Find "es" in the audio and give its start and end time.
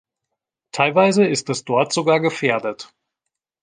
1.51-1.63